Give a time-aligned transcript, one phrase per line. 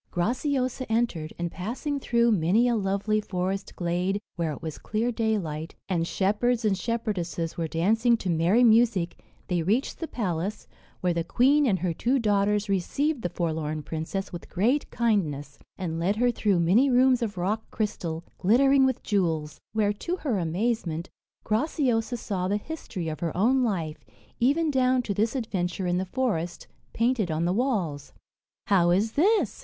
[0.09, 5.75] Graciosa entered, and passing through many a lovely forest glade, where it was clear daylight,
[5.87, 10.67] and shepherds and shepherdesses were dancing to merry music, they reached the palace,
[11.01, 15.99] where the queen and her two daughters received the forlorn princess with great kindness, and
[15.99, 21.11] led her through many rooms of rock crystal, glittering with jewels, where, to her amazement,
[21.43, 24.03] Graciosa saw the history of her own life,
[24.39, 28.13] even down to this adventure in the forest, painted on the walls.
[28.65, 29.59] "How is this?"